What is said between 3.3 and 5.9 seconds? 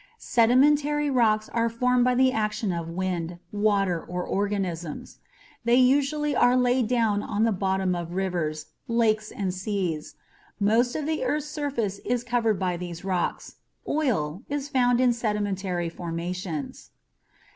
water, or organisms. They